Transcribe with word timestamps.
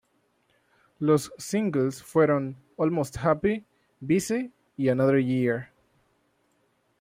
Los 0.97 1.31
singles 1.37 2.01
fueron 2.01 2.57
"Almost 2.75 3.17
Happy", 3.19 3.63
"Busy" 3.99 4.51
y 4.75 4.87
"Another 4.89 5.19
Year". 5.21 5.69